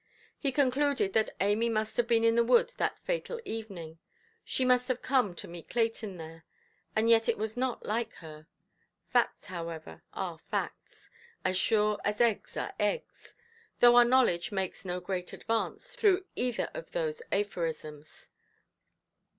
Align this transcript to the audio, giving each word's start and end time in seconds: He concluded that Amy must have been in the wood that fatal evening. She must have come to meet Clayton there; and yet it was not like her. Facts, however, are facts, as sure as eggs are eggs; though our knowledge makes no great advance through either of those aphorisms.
He 0.39 0.51
concluded 0.51 1.13
that 1.13 1.29
Amy 1.39 1.69
must 1.69 1.95
have 1.95 2.07
been 2.07 2.23
in 2.23 2.33
the 2.35 2.43
wood 2.43 2.73
that 2.77 2.97
fatal 2.97 3.39
evening. 3.45 3.99
She 4.43 4.65
must 4.65 4.87
have 4.87 5.03
come 5.03 5.35
to 5.35 5.47
meet 5.47 5.69
Clayton 5.69 6.17
there; 6.17 6.43
and 6.95 7.07
yet 7.07 7.29
it 7.29 7.37
was 7.37 7.55
not 7.55 7.85
like 7.85 8.11
her. 8.13 8.47
Facts, 9.09 9.45
however, 9.45 10.01
are 10.11 10.39
facts, 10.39 11.11
as 11.45 11.55
sure 11.55 11.99
as 12.03 12.19
eggs 12.19 12.57
are 12.57 12.73
eggs; 12.79 13.35
though 13.77 13.95
our 13.95 14.03
knowledge 14.03 14.51
makes 14.51 14.83
no 14.85 14.99
great 14.99 15.33
advance 15.33 15.91
through 15.91 16.25
either 16.35 16.71
of 16.73 16.93
those 16.93 17.21
aphorisms. 17.31 18.31